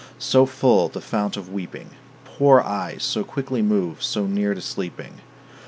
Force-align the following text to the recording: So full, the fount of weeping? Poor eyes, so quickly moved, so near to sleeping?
So 0.17 0.47
full, 0.47 0.89
the 0.89 0.99
fount 0.99 1.37
of 1.37 1.53
weeping? 1.53 1.91
Poor 2.25 2.59
eyes, 2.61 3.03
so 3.03 3.23
quickly 3.23 3.61
moved, 3.61 4.01
so 4.01 4.25
near 4.25 4.55
to 4.55 4.61
sleeping? 4.61 5.21